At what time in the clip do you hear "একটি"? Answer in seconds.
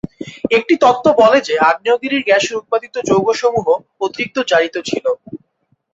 0.57-0.73